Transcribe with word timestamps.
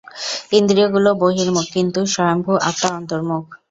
ইন্দ্রিয়গুলি 0.53 1.11
বহির্মুখ, 1.21 1.65
কিন্তু 1.75 1.99
স্বয়ম্ভূ 2.13 2.53
আত্মা 2.69 2.89
অন্তর্মুখ। 2.99 3.43